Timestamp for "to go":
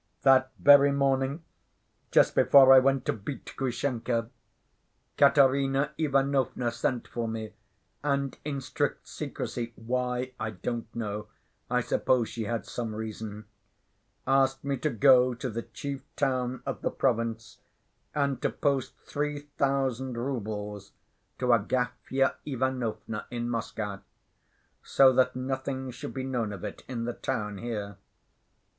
14.77-15.35